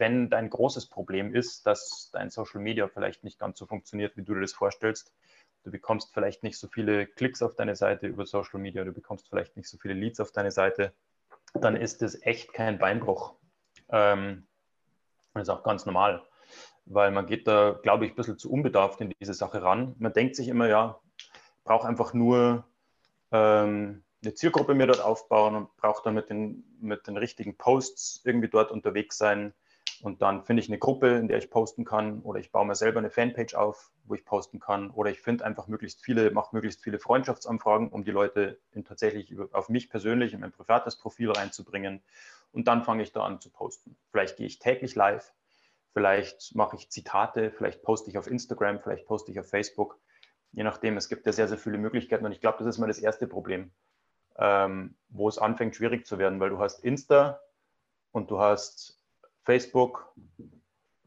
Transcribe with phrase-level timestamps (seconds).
[0.00, 4.22] Wenn dein großes Problem ist, dass dein Social Media vielleicht nicht ganz so funktioniert, wie
[4.22, 5.12] du dir das vorstellst,
[5.62, 9.28] du bekommst vielleicht nicht so viele Klicks auf deine Seite über Social Media, du bekommst
[9.28, 10.94] vielleicht nicht so viele Leads auf deine Seite,
[11.52, 13.34] dann ist das echt kein Beinbruch.
[13.90, 14.46] Ähm,
[15.34, 16.26] das ist auch ganz normal,
[16.86, 19.94] weil man geht da, glaube ich, ein bisschen zu unbedarft in diese Sache ran.
[19.98, 20.98] Man denkt sich immer, ja,
[21.62, 22.64] brauche einfach nur
[23.32, 28.22] ähm, eine Zielgruppe mir dort aufbauen und brauche dann mit den, mit den richtigen Posts
[28.24, 29.52] irgendwie dort unterwegs sein
[30.02, 32.74] und dann finde ich eine Gruppe, in der ich posten kann oder ich baue mir
[32.74, 36.54] selber eine Fanpage auf, wo ich posten kann oder ich finde einfach möglichst viele, mache
[36.54, 41.30] möglichst viele Freundschaftsanfragen, um die Leute in tatsächlich auf mich persönlich in mein privates Profil
[41.30, 42.02] reinzubringen.
[42.52, 43.96] Und dann fange ich da an zu posten.
[44.10, 45.32] Vielleicht gehe ich täglich live,
[45.92, 50.00] vielleicht mache ich Zitate, vielleicht poste ich auf Instagram, vielleicht poste ich auf Facebook.
[50.52, 52.86] Je nachdem, es gibt ja sehr, sehr viele Möglichkeiten und ich glaube, das ist mal
[52.86, 53.70] das erste Problem,
[54.38, 57.40] ähm, wo es anfängt schwierig zu werden, weil du hast Insta
[58.12, 58.99] und du hast
[59.44, 60.12] Facebook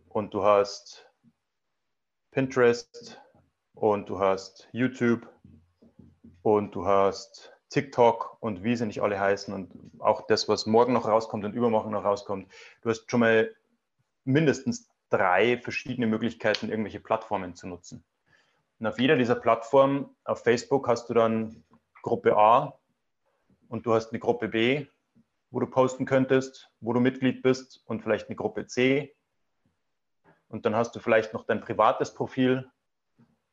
[0.10, 1.10] und du hast
[2.32, 3.22] Pinterest
[3.74, 5.28] und du hast YouTube
[6.42, 10.94] und du hast TikTok und wie sie nicht alle heißen und auch das, was morgen
[10.94, 12.52] noch rauskommt und übermorgen noch rauskommt.
[12.82, 13.56] Du hast schon mal
[14.26, 18.04] mindestens drei verschiedene Möglichkeiten, irgendwelche Plattformen zu nutzen.
[18.80, 21.64] Und auf jeder dieser Plattformen, auf Facebook hast du dann
[22.02, 22.80] Gruppe A
[23.70, 24.88] und du hast eine Gruppe B
[25.54, 29.16] wo du posten könntest, wo du Mitglied bist und vielleicht eine Gruppe C.
[30.50, 32.70] Und dann hast du vielleicht noch dein privates Profil,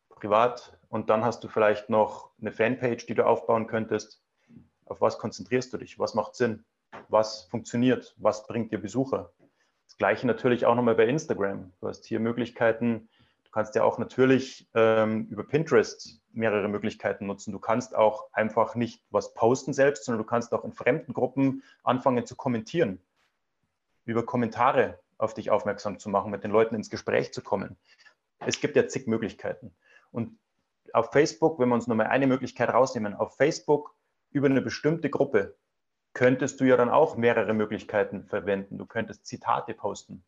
[0.09, 0.79] privat.
[0.89, 4.25] Und dann hast du vielleicht noch eine Fanpage, die du aufbauen könntest.
[4.87, 5.99] Auf was konzentrierst du dich?
[5.99, 6.65] Was macht Sinn?
[7.09, 8.15] Was funktioniert?
[8.17, 9.31] Was bringt dir Besucher?
[9.87, 11.71] Das gleiche natürlich auch nochmal bei Instagram.
[11.81, 13.11] Du hast hier Möglichkeiten,
[13.51, 17.53] Du kannst ja auch natürlich ähm, über Pinterest mehrere Möglichkeiten nutzen.
[17.53, 21.63] Du kannst auch einfach nicht was posten selbst, sondern du kannst auch in fremden Gruppen
[21.83, 23.01] anfangen zu kommentieren,
[24.05, 27.77] über Kommentare auf dich aufmerksam zu machen, mit den Leuten ins Gespräch zu kommen.
[28.39, 29.75] Es gibt ja zig Möglichkeiten.
[30.13, 30.39] Und
[30.93, 33.95] auf Facebook, wenn wir uns nochmal eine Möglichkeit rausnehmen, auf Facebook
[34.31, 35.57] über eine bestimmte Gruppe
[36.13, 38.79] könntest du ja dann auch mehrere Möglichkeiten verwenden.
[38.79, 40.25] Du könntest Zitate posten.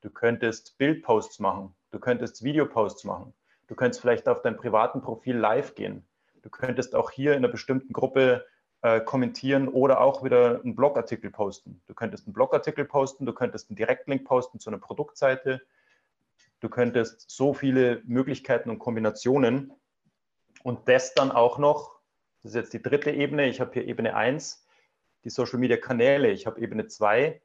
[0.00, 1.74] Du könntest Bildposts machen.
[1.90, 3.32] Du könntest Videoposts machen.
[3.72, 6.06] Du könntest vielleicht auf deinem privaten Profil live gehen.
[6.42, 8.44] Du könntest auch hier in einer bestimmten Gruppe
[8.82, 11.80] äh, kommentieren oder auch wieder einen Blogartikel posten.
[11.86, 15.62] Du könntest einen Blogartikel posten, du könntest einen Direktlink posten zu einer Produktseite.
[16.60, 19.72] Du könntest so viele Möglichkeiten und Kombinationen
[20.62, 21.98] und das dann auch noch,
[22.42, 24.66] das ist jetzt die dritte Ebene, ich habe hier Ebene 1,
[25.24, 27.40] die Social Media Kanäle, ich habe Ebene 2,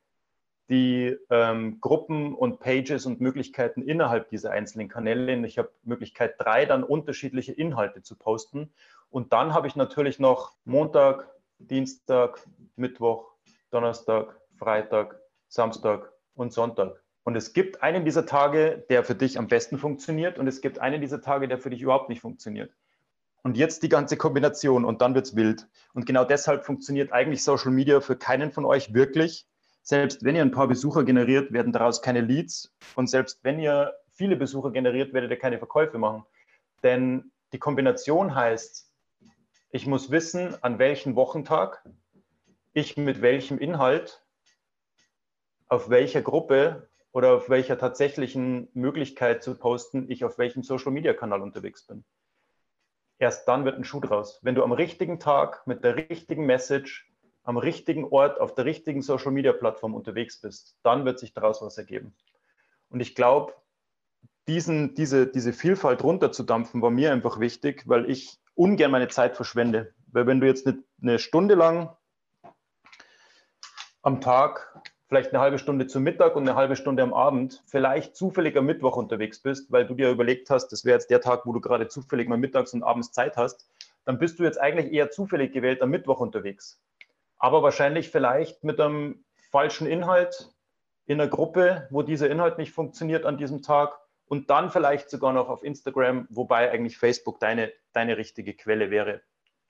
[0.70, 5.46] die ähm, Gruppen und Pages und Möglichkeiten innerhalb dieser einzelnen Kanäle.
[5.46, 8.72] Ich habe Möglichkeit drei, dann unterschiedliche Inhalte zu posten.
[9.10, 11.30] Und dann habe ich natürlich noch Montag,
[11.60, 12.46] Dienstag,
[12.76, 13.32] Mittwoch,
[13.72, 17.02] Donnerstag, Freitag, Samstag und Sonntag.
[17.24, 20.80] Und es gibt einen dieser Tage, der für dich am besten funktioniert und es gibt
[20.80, 22.72] einen dieser Tage, der für dich überhaupt nicht funktioniert.
[23.44, 25.68] Und jetzt die ganze Kombination und dann wird es wild.
[25.94, 29.46] Und genau deshalb funktioniert eigentlich Social Media für keinen von euch wirklich,
[29.88, 32.76] selbst wenn ihr ein paar Besucher generiert, werden daraus keine Leads.
[32.96, 36.26] Und selbst wenn ihr viele Besucher generiert, werdet ihr keine Verkäufe machen.
[36.84, 38.92] Denn die Kombination heißt,
[39.72, 41.90] ich muss wissen, an welchem Wochentag
[42.74, 44.26] ich mit welchem Inhalt,
[45.70, 51.88] auf welcher Gruppe oder auf welcher tatsächlichen Möglichkeit zu posten, ich auf welchem Social-Media-Kanal unterwegs
[51.88, 52.04] bin.
[53.20, 54.42] Erst dann wird ein Schuh draus.
[54.42, 57.10] Wenn du am richtigen Tag mit der richtigen Message
[57.48, 62.14] am richtigen Ort, auf der richtigen Social-Media-Plattform unterwegs bist, dann wird sich daraus was ergeben.
[62.90, 63.54] Und ich glaube,
[64.50, 69.94] diesen, diese, diese Vielfalt runterzudampfen, war mir einfach wichtig, weil ich ungern meine Zeit verschwende.
[70.08, 71.96] Weil wenn du jetzt eine, eine Stunde lang
[74.02, 78.18] am Tag, vielleicht eine halbe Stunde zum Mittag und eine halbe Stunde am Abend, vielleicht
[78.18, 81.46] zufällig am Mittwoch unterwegs bist, weil du dir überlegt hast, das wäre jetzt der Tag,
[81.46, 83.70] wo du gerade zufällig mal mittags und abends Zeit hast,
[84.04, 86.82] dann bist du jetzt eigentlich eher zufällig gewählt am Mittwoch unterwegs
[87.38, 90.50] aber wahrscheinlich vielleicht mit einem falschen Inhalt
[91.06, 93.98] in einer Gruppe, wo dieser Inhalt nicht funktioniert an diesem Tag
[94.28, 99.22] und dann vielleicht sogar noch auf Instagram, wobei eigentlich Facebook deine, deine richtige Quelle wäre,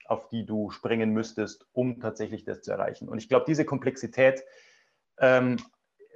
[0.06, 3.08] auf die du springen müsstest, um tatsächlich das zu erreichen.
[3.08, 4.42] Und ich glaube, diese Komplexität
[5.18, 5.58] ähm,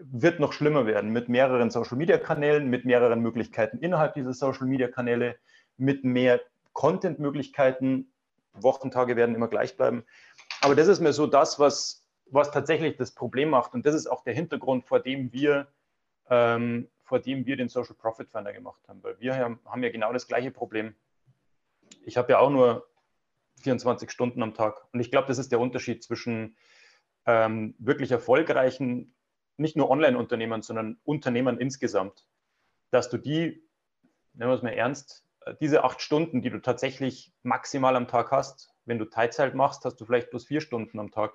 [0.01, 5.37] wird noch schlimmer werden mit mehreren Social-Media-Kanälen, mit mehreren Möglichkeiten innerhalb dieser Social-Media-Kanäle,
[5.77, 6.41] mit mehr
[6.73, 8.13] Content-Möglichkeiten.
[8.55, 10.05] Wochentage werden immer gleich bleiben.
[10.63, 13.75] Aber das ist mir so das, was, was tatsächlich das Problem macht.
[13.75, 15.67] Und das ist auch der Hintergrund, vor dem wir,
[16.31, 19.03] ähm, vor dem wir den Social Profit Finder gemacht haben.
[19.03, 20.95] Weil wir haben, ja genau das gleiche Problem.
[22.05, 22.89] Ich habe ja auch nur
[23.63, 24.87] 24 Stunden am Tag.
[24.93, 26.57] Und ich glaube, das ist der Unterschied zwischen
[27.27, 29.17] ähm, wirklich erfolgreichen,
[29.57, 32.25] nicht nur Online-Unternehmern, sondern Unternehmern insgesamt,
[32.91, 33.69] dass du die,
[34.35, 38.31] nennen wir es mal ernst, äh, diese acht Stunden, die du tatsächlich maximal am Tag
[38.31, 41.33] hast, wenn du Teilzeit machst, hast du vielleicht bloß vier Stunden am Tag.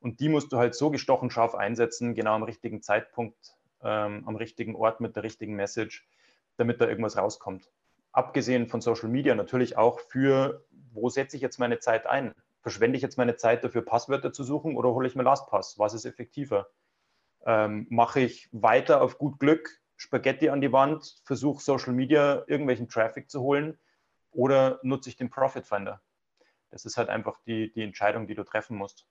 [0.00, 4.36] Und die musst du halt so gestochen scharf einsetzen, genau am richtigen Zeitpunkt, ähm, am
[4.36, 6.08] richtigen Ort mit der richtigen Message,
[6.56, 7.70] damit da irgendwas rauskommt.
[8.10, 12.34] Abgesehen von Social Media natürlich auch für, wo setze ich jetzt meine Zeit ein?
[12.60, 15.78] Verschwende ich jetzt meine Zeit dafür, Passwörter zu suchen oder hole ich mir LastPass?
[15.78, 16.68] Was ist effektiver?
[17.44, 22.88] Ähm, mache ich weiter auf gut Glück Spaghetti an die Wand, versuche Social Media irgendwelchen
[22.88, 23.78] Traffic zu holen
[24.32, 26.02] oder nutze ich den Profit Finder?
[26.72, 29.06] Das ist halt einfach die, die Entscheidung, die du treffen musst.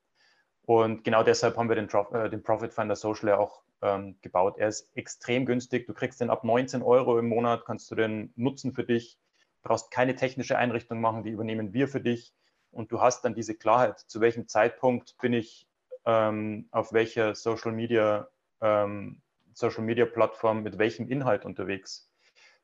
[0.64, 4.58] Und genau deshalb haben wir den, äh, den Profit Finder Social auch ähm, gebaut.
[4.58, 5.88] Er ist extrem günstig.
[5.88, 9.18] Du kriegst den ab 19 Euro im Monat, kannst du den nutzen für dich.
[9.62, 12.34] Du brauchst keine technische Einrichtung machen, die übernehmen wir für dich.
[12.72, 15.68] Und du hast dann diese Klarheit, zu welchem Zeitpunkt bin ich
[16.06, 18.28] ähm, auf welcher Social Media
[18.62, 19.22] ähm,
[19.54, 22.10] Social Media Plattform mit welchem Inhalt unterwegs.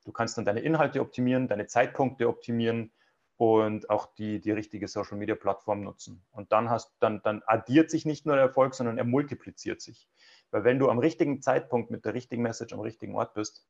[0.06, 2.92] Du kannst dann deine Inhalte optimieren, deine Zeitpunkte optimieren
[3.38, 6.26] und auch die, die richtige Social Media Plattform nutzen.
[6.32, 10.10] Und dann hast dann, dann addiert sich nicht nur der Erfolg, sondern er multipliziert sich.
[10.52, 13.68] Weil wenn du am richtigen Zeitpunkt mit der richtigen Message am richtigen Ort bist,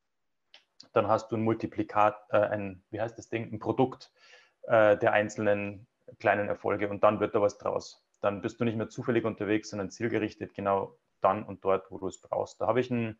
[0.94, 4.12] dann hast du ein Multiplikat, äh, ein, wie heißt das Ding, ein Produkt
[4.64, 5.88] äh, der einzelnen
[6.20, 8.06] kleinen Erfolge und dann wird da was draus.
[8.22, 12.08] Dann bist du nicht mehr zufällig unterwegs, sondern zielgerichtet genau dann und dort, wo du
[12.08, 12.62] es brauchst.
[12.62, 13.20] Da habe ich, einen,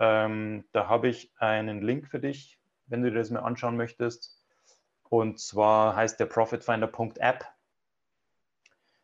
[0.00, 4.43] ähm, da ich einen Link für dich, wenn du dir das mal anschauen möchtest.
[5.14, 7.46] Und zwar heißt der profitfinder.app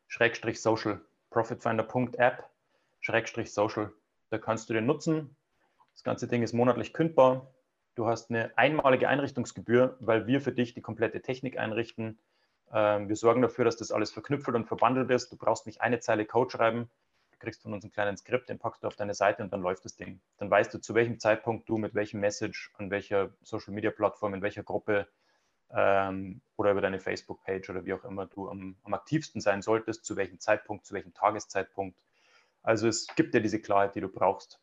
[0.08, 1.00] Schrägstrich Social.
[1.30, 2.50] Profitfinder.app
[2.98, 3.92] Schrägstrich Social.
[4.30, 5.36] Da kannst du den nutzen.
[5.92, 7.54] Das ganze Ding ist monatlich kündbar.
[7.94, 12.18] Du hast eine einmalige Einrichtungsgebühr, weil wir für dich die komplette Technik einrichten.
[12.72, 15.30] Ähm, wir sorgen dafür, dass das alles verknüpft und verbandelt ist.
[15.30, 16.90] Du brauchst nicht eine Zeile Code schreiben
[17.40, 19.84] kriegst von uns einen kleinen Skript, den packst du auf deine Seite und dann läuft
[19.84, 20.20] das Ding.
[20.38, 24.34] Dann weißt du, zu welchem Zeitpunkt du mit welchem Message, an welcher Social Media Plattform,
[24.34, 25.08] in welcher Gruppe
[25.74, 30.04] ähm, oder über deine Facebook-Page oder wie auch immer du am, am, aktivsten sein solltest,
[30.04, 31.98] zu welchem Zeitpunkt, zu welchem Tageszeitpunkt.
[32.62, 34.60] Also es gibt dir diese Klarheit, die du brauchst.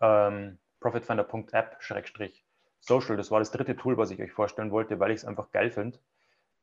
[0.00, 5.24] Ähm, profitfinder.app-social, das war das dritte Tool, was ich euch vorstellen wollte, weil ich es
[5.24, 5.98] einfach geil finde.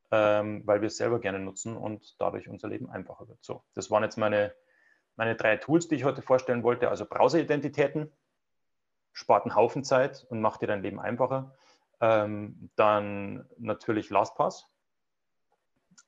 [0.10, 3.44] Ähm, weil wir es selber gerne nutzen und dadurch unser Leben einfacher wird.
[3.44, 4.54] So, das waren jetzt meine
[5.18, 8.12] meine drei Tools, die ich heute vorstellen wollte, also Browser-Identitäten,
[9.12, 11.56] spart einen Haufen Zeit und macht dir dein Leben einfacher.
[12.00, 14.68] Ähm, dann natürlich LastPass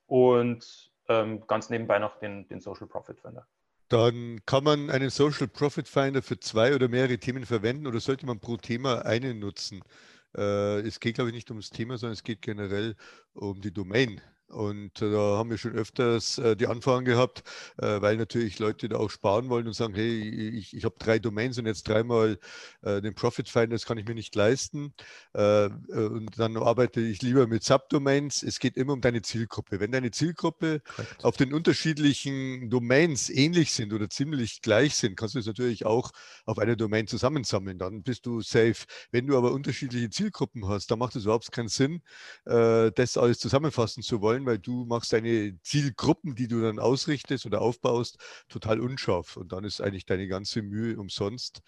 [0.06, 3.48] und ähm, ganz nebenbei noch den, den Social Profit Finder.
[3.90, 8.28] Dann kann man einen Social Profit Finder für zwei oder mehrere Themen verwenden oder sollte
[8.28, 9.82] man pro Thema einen nutzen?
[10.38, 12.96] Äh, es geht, glaube ich, nicht ums Thema, sondern es geht generell
[13.34, 14.22] um die Domain.
[14.50, 17.44] Und äh, da haben wir schon öfters äh, die Anfragen gehabt,
[17.78, 20.20] äh, weil natürlich Leute da auch sparen wollen und sagen, hey,
[20.58, 22.40] ich, ich habe drei Domains und jetzt dreimal
[22.84, 24.94] den Profit Finder, das kann ich mir nicht leisten.
[25.34, 28.42] Und dann arbeite ich lieber mit Subdomains.
[28.44, 29.80] Es geht immer um deine Zielgruppe.
[29.80, 31.26] Wenn deine Zielgruppe Correct.
[31.26, 36.12] auf den unterschiedlichen Domains ähnlich sind oder ziemlich gleich sind, kannst du es natürlich auch
[36.46, 37.78] auf einer Domain zusammensammeln.
[37.78, 38.86] Dann bist du safe.
[39.12, 42.02] Wenn du aber unterschiedliche Zielgruppen hast, dann macht es überhaupt keinen Sinn,
[42.46, 47.46] das alles zusammenfassen zu wollen gefallen, weil du machst deine Zielgruppen, die du dann ausrichtest
[47.46, 48.18] oder aufbaust,
[48.48, 49.38] total unscharf.
[49.38, 51.62] Und dann ist eigentlich deine ganze Mühe umsonst.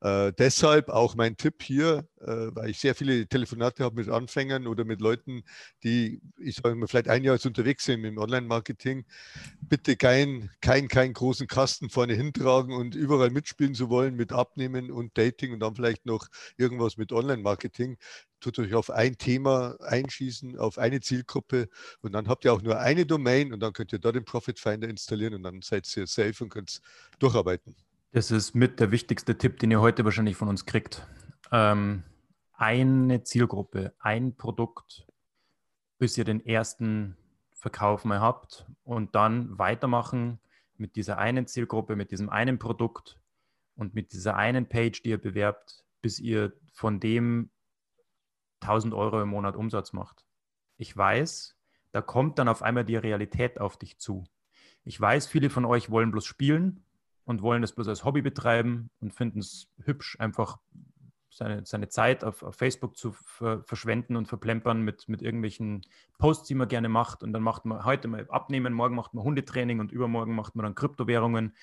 [0.00, 4.66] Äh, deshalb auch mein Tipp hier, äh, weil ich sehr viele Telefonate habe mit Anfängern
[4.66, 5.42] oder mit Leuten,
[5.84, 9.04] die, ich sage mal, vielleicht ein Jahr jetzt unterwegs sind im Online-Marketing.
[9.60, 14.90] Bitte keinen kein, kein großen Kasten vorne hintragen und überall mitspielen zu wollen mit Abnehmen
[14.90, 17.96] und Dating und dann vielleicht noch irgendwas mit Online-Marketing
[18.42, 21.68] tut euch auf ein Thema einschießen, auf eine Zielgruppe
[22.02, 24.58] und dann habt ihr auch nur eine Domain und dann könnt ihr da den Profit
[24.58, 26.80] Finder installieren und dann seid ihr safe und könnt
[27.18, 27.74] durcharbeiten.
[28.10, 31.06] Das ist mit der wichtigste Tipp, den ihr heute wahrscheinlich von uns kriegt.
[31.50, 32.02] Ähm,
[32.52, 35.06] eine Zielgruppe, ein Produkt,
[35.98, 37.16] bis ihr den ersten
[37.54, 40.40] Verkauf mal habt und dann weitermachen
[40.76, 43.18] mit dieser einen Zielgruppe, mit diesem einen Produkt
[43.76, 47.50] und mit dieser einen Page, die ihr bewerbt, bis ihr von dem
[48.62, 50.24] 1000 Euro im Monat Umsatz macht.
[50.76, 51.56] Ich weiß,
[51.92, 54.24] da kommt dann auf einmal die Realität auf dich zu.
[54.84, 56.84] Ich weiß, viele von euch wollen bloß spielen
[57.24, 60.58] und wollen es bloß als Hobby betreiben und finden es hübsch, einfach
[61.30, 65.82] seine, seine Zeit auf, auf Facebook zu ver verschwenden und verplempern mit, mit irgendwelchen
[66.18, 67.22] Posts, die man gerne macht.
[67.22, 70.64] Und dann macht man heute mal Abnehmen, morgen macht man Hundetraining und übermorgen macht man
[70.64, 71.56] dann Kryptowährungen,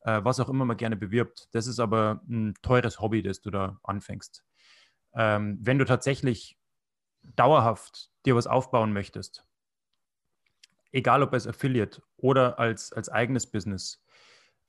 [0.00, 1.48] äh, was auch immer man gerne bewirbt.
[1.52, 4.44] Das ist aber ein teures Hobby, das du da anfängst.
[5.14, 6.58] Ähm, wenn du tatsächlich
[7.22, 9.46] dauerhaft dir was aufbauen möchtest,
[10.92, 14.02] egal ob als Affiliate oder als, als eigenes Business,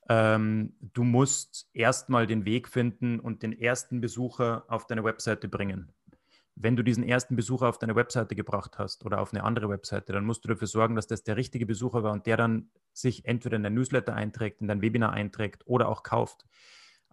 [0.09, 5.93] ähm, du musst erstmal den Weg finden und den ersten Besucher auf deine Webseite bringen.
[6.55, 10.13] Wenn du diesen ersten Besucher auf deine Webseite gebracht hast oder auf eine andere Webseite,
[10.13, 13.25] dann musst du dafür sorgen, dass das der richtige Besucher war und der dann sich
[13.25, 16.45] entweder in dein Newsletter einträgt, in dein Webinar einträgt oder auch kauft.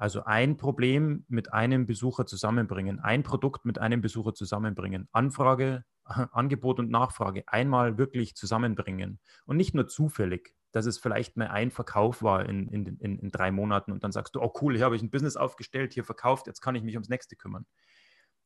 [0.00, 5.84] Also ein Problem mit einem Besucher zusammenbringen, ein Produkt mit einem Besucher zusammenbringen, Anfrage,
[6.32, 11.72] Angebot und Nachfrage einmal wirklich zusammenbringen und nicht nur zufällig dass es vielleicht mal ein
[11.72, 14.84] Verkauf war in, in, in, in drei Monaten und dann sagst du, oh cool, hier
[14.84, 17.66] habe ich ein Business aufgestellt, hier verkauft, jetzt kann ich mich ums nächste kümmern.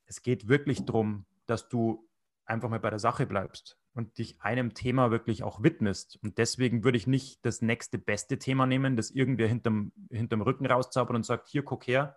[0.07, 2.09] Es geht wirklich darum, dass du
[2.47, 6.19] einfach mal bei der Sache bleibst und dich einem Thema wirklich auch widmest.
[6.23, 10.67] Und deswegen würde ich nicht das nächste beste Thema nehmen, das irgendwer hinterm, hinterm Rücken
[10.67, 12.17] rauszaubert und sagt, hier, guck her,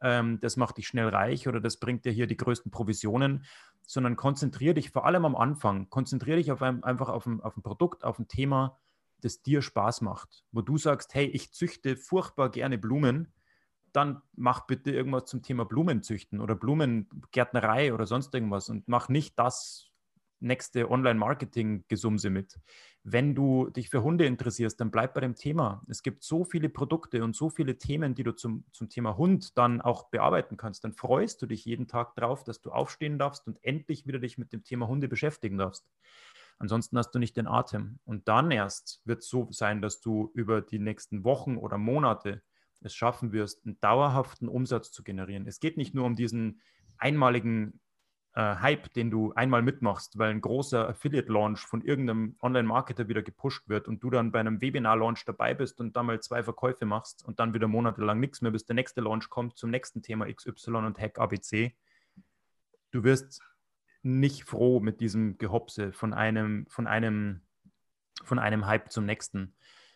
[0.00, 3.44] ähm, das macht dich schnell reich oder das bringt dir hier die größten Provisionen,
[3.86, 7.56] sondern konzentriere dich vor allem am Anfang, konzentriere dich auf ein, einfach auf ein, auf
[7.56, 8.78] ein Produkt, auf ein Thema,
[9.20, 13.32] das dir Spaß macht, wo du sagst, hey, ich züchte furchtbar gerne Blumen,
[13.92, 19.38] dann mach bitte irgendwas zum Thema Blumenzüchten oder Blumengärtnerei oder sonst irgendwas und mach nicht
[19.38, 19.92] das
[20.42, 22.58] nächste Online-Marketing-Gesumse mit.
[23.04, 25.82] Wenn du dich für Hunde interessierst, dann bleib bei dem Thema.
[25.88, 29.56] Es gibt so viele Produkte und so viele Themen, die du zum, zum Thema Hund
[29.56, 30.84] dann auch bearbeiten kannst.
[30.84, 34.36] Dann freust du dich jeden Tag drauf, dass du aufstehen darfst und endlich wieder dich
[34.36, 35.88] mit dem Thema Hunde beschäftigen darfst.
[36.58, 37.98] Ansonsten hast du nicht den Atem.
[38.04, 42.42] Und dann erst wird es so sein, dass du über die nächsten Wochen oder Monate
[42.84, 45.46] es schaffen wirst, einen dauerhaften Umsatz zu generieren.
[45.46, 46.60] Es geht nicht nur um diesen
[46.98, 47.80] einmaligen
[48.34, 53.68] äh, Hype, den du einmal mitmachst, weil ein großer Affiliate-Launch von irgendeinem Online-Marketer wieder gepusht
[53.68, 57.24] wird und du dann bei einem Webinar-Launch dabei bist und da mal zwei Verkäufe machst
[57.24, 60.76] und dann wieder monatelang nichts mehr, bis der nächste Launch kommt zum nächsten Thema XY
[60.76, 61.76] und Hack ABC.
[62.90, 63.42] Du wirst
[64.02, 67.42] nicht froh mit diesem Gehopse von einem, von einem,
[68.24, 69.54] von einem Hype zum nächsten.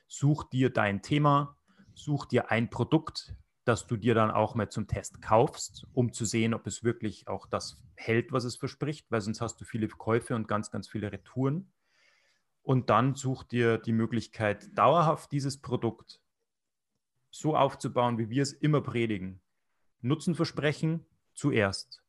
[0.09, 1.56] Such dir dein Thema,
[1.97, 3.35] such dir ein Produkt,
[3.65, 7.27] das du dir dann auch mal zum Test kaufst, um zu sehen, ob es wirklich
[7.27, 10.89] auch das hält, was es verspricht, weil sonst hast du viele Käufe und ganz, ganz
[10.89, 11.73] viele Retouren.
[12.63, 16.21] Und dann such dir die Möglichkeit, dauerhaft dieses Produkt
[17.31, 19.41] so aufzubauen, wie wir es immer predigen.
[20.01, 22.03] Nutzenversprechen zuerst.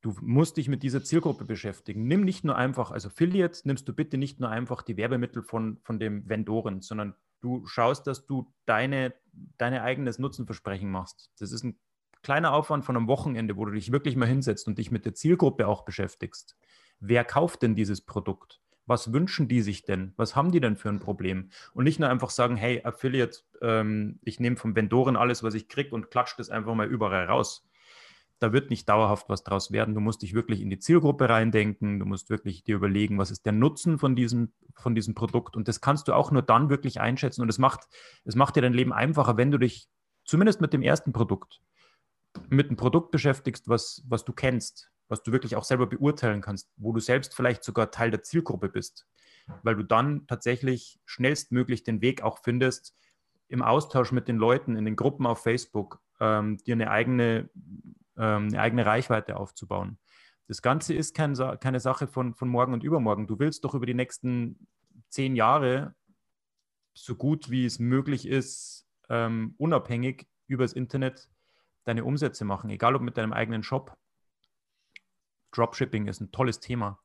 [0.00, 2.06] Du musst dich mit dieser Zielgruppe beschäftigen.
[2.06, 5.78] Nimm nicht nur einfach, also Affiliate, nimmst du bitte nicht nur einfach die Werbemittel von,
[5.82, 9.12] von dem Vendoren, sondern du schaust, dass du deine,
[9.58, 11.30] deine eigenes Nutzenversprechen machst.
[11.38, 11.78] Das ist ein
[12.22, 15.14] kleiner Aufwand von einem Wochenende, wo du dich wirklich mal hinsetzt und dich mit der
[15.14, 16.56] Zielgruppe auch beschäftigst.
[17.00, 18.60] Wer kauft denn dieses Produkt?
[18.86, 20.12] Was wünschen die sich denn?
[20.16, 21.50] Was haben die denn für ein Problem?
[21.74, 25.68] Und nicht nur einfach sagen, hey, Affiliate, ähm, ich nehme vom Vendoren alles, was ich
[25.68, 27.68] kriege und klatsche das einfach mal überall raus
[28.42, 29.94] da wird nicht dauerhaft was draus werden.
[29.94, 31.98] Du musst dich wirklich in die Zielgruppe reindenken.
[31.98, 35.56] Du musst wirklich dir überlegen, was ist der Nutzen von diesem, von diesem Produkt.
[35.56, 37.42] Und das kannst du auch nur dann wirklich einschätzen.
[37.42, 37.88] Und es macht,
[38.24, 39.88] es macht dir dein Leben einfacher, wenn du dich
[40.24, 41.60] zumindest mit dem ersten Produkt,
[42.48, 46.70] mit einem Produkt beschäftigst, was, was du kennst, was du wirklich auch selber beurteilen kannst,
[46.76, 49.06] wo du selbst vielleicht sogar Teil der Zielgruppe bist.
[49.62, 52.96] Weil du dann tatsächlich schnellstmöglich den Weg auch findest,
[53.48, 57.50] im Austausch mit den Leuten in den Gruppen auf Facebook ähm, dir eine eigene
[58.16, 59.98] ähm, eine eigene Reichweite aufzubauen.
[60.48, 63.26] Das Ganze ist kein, keine Sache von, von morgen und übermorgen.
[63.26, 64.66] Du willst doch über die nächsten
[65.08, 65.94] zehn Jahre
[66.94, 71.28] so gut wie es möglich ist, ähm, unabhängig über das Internet
[71.84, 73.96] deine Umsätze machen, egal ob mit deinem eigenen Shop.
[75.52, 77.00] Dropshipping ist ein tolles Thema.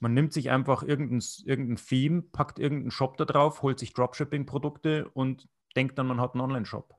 [0.00, 5.08] Man nimmt sich einfach irgendein, irgendein Theme, packt irgendeinen Shop da drauf, holt sich Dropshipping-Produkte
[5.10, 6.94] und denkt dann, man hat einen Online-Shop.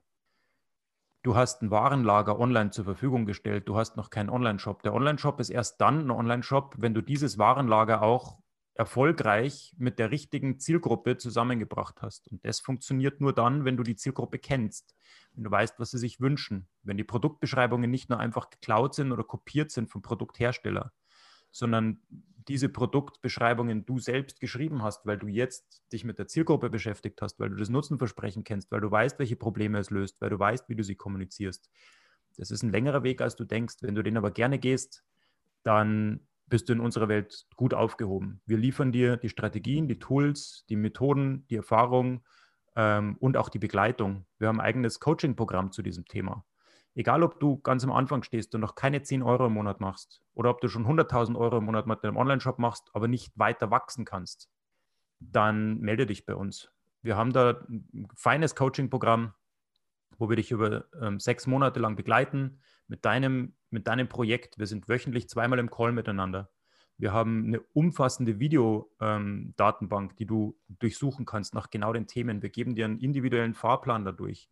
[1.26, 4.84] Du hast ein Warenlager online zur Verfügung gestellt, du hast noch keinen Online-Shop.
[4.84, 8.38] Der Online-Shop ist erst dann ein Online-Shop, wenn du dieses Warenlager auch
[8.74, 12.28] erfolgreich mit der richtigen Zielgruppe zusammengebracht hast.
[12.30, 14.94] Und das funktioniert nur dann, wenn du die Zielgruppe kennst,
[15.32, 19.10] wenn du weißt, was sie sich wünschen, wenn die Produktbeschreibungen nicht nur einfach geklaut sind
[19.10, 20.92] oder kopiert sind vom Produkthersteller,
[21.50, 22.02] sondern
[22.48, 27.40] diese Produktbeschreibungen du selbst geschrieben hast, weil du jetzt dich mit der Zielgruppe beschäftigt hast,
[27.40, 30.68] weil du das Nutzenversprechen kennst, weil du weißt, welche Probleme es löst, weil du weißt,
[30.68, 31.70] wie du sie kommunizierst,
[32.38, 33.76] Das ist ein längerer Weg, als du denkst.
[33.80, 35.04] Wenn du den aber gerne gehst,
[35.62, 38.40] dann bist du in unserer Welt gut aufgehoben.
[38.46, 42.22] Wir liefern dir die Strategien, die Tools, die Methoden, die Erfahrung
[42.76, 44.26] ähm, und auch die Begleitung.
[44.38, 46.44] Wir haben ein eigenes Coaching-Programm zu diesem Thema.
[46.96, 50.22] Egal, ob du ganz am Anfang stehst und noch keine 10 Euro im Monat machst
[50.32, 53.70] oder ob du schon 100.000 Euro im Monat mit deinem Online-Shop machst, aber nicht weiter
[53.70, 54.48] wachsen kannst,
[55.20, 56.70] dann melde dich bei uns.
[57.02, 59.34] Wir haben da ein feines Coaching-Programm,
[60.16, 64.58] wo wir dich über ähm, sechs Monate lang begleiten mit deinem, mit deinem Projekt.
[64.58, 66.50] Wir sind wöchentlich zweimal im Call miteinander.
[66.96, 72.40] Wir haben eine umfassende Videodatenbank, ähm, die du durchsuchen kannst nach genau den Themen.
[72.40, 74.48] Wir geben dir einen individuellen Fahrplan dadurch.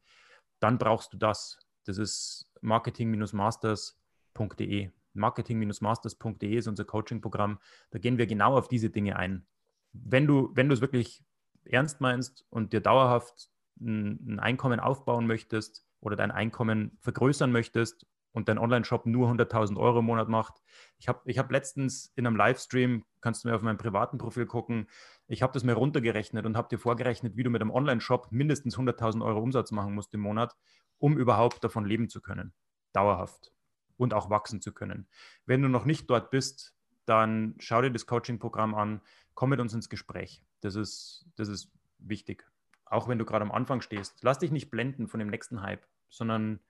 [0.61, 1.64] Dann brauchst du das.
[1.85, 4.91] Das ist marketing-masters.de.
[5.13, 7.61] Marketing-masters.de ist unser Coaching-Programm.
[7.91, 9.47] Da gehen wir genau auf diese Dinge ein.
[9.93, 11.23] Wenn du, wenn du es wirklich
[11.65, 13.51] ernst meinst und dir dauerhaft
[13.81, 19.79] ein, ein Einkommen aufbauen möchtest oder dein Einkommen vergrößern möchtest und dein Online-Shop nur 100.000
[19.79, 20.61] Euro im Monat macht.
[20.99, 24.47] Ich habe ich hab letztens in einem Livestream, kannst du mir auf meinem privaten Profil
[24.47, 24.89] gucken,
[25.29, 28.77] ich habe das mir runtergerechnet und habe dir vorgerechnet, wie du mit einem Online-Shop mindestens
[28.77, 30.57] 100.000 Euro Umsatz machen musst im Monat,
[31.05, 32.53] um überhaupt davon leben zu können,
[32.93, 33.53] dauerhaft
[33.97, 35.07] und auch wachsen zu können.
[35.47, 36.75] Wenn du noch nicht dort bist,
[37.07, 39.01] dann schau dir das Coaching-Programm an,
[39.35, 40.43] komm mit uns ins Gespräch.
[40.61, 42.45] Das ist, das ist wichtig
[42.87, 45.87] auch wenn du gerade am Anfang stehst, lass dich nicht blenden von dem nächsten Hype,
[46.09, 46.61] sondern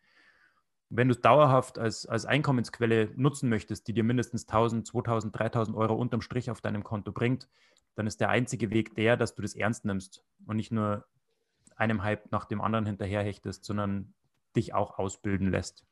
[0.91, 5.76] wenn du es dauerhaft als, als Einkommensquelle nutzen möchtest, die dir mindestens 1000, 2000, 3000
[5.76, 7.49] Euro unterm Strich auf deinem Konto bringt,
[7.95, 11.07] dann ist der einzige Weg der, dass du das ernst nimmst und nicht nur
[11.76, 14.14] einem Hype nach dem anderen hinterherhechtest, sondern
[14.56, 15.84] dich auch ausbilden lässt.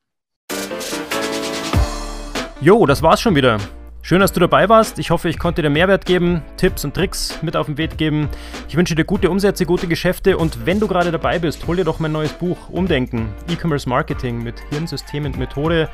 [2.60, 3.58] Jo, das war's schon wieder.
[4.04, 4.98] Schön, dass du dabei warst.
[4.98, 8.28] Ich hoffe, ich konnte dir Mehrwert geben, Tipps und Tricks mit auf den Weg geben.
[8.68, 11.84] Ich wünsche dir gute Umsätze, gute Geschäfte und wenn du gerade dabei bist, hol dir
[11.84, 15.88] doch mein neues Buch Umdenken, E-Commerce Marketing mit Hirnsystem und Methode.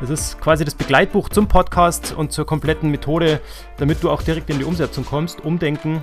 [0.00, 3.40] Das ist quasi das Begleitbuch zum Podcast und zur kompletten Methode,
[3.76, 5.44] damit du auch direkt in die Umsetzung kommst.
[5.44, 6.02] Umdenken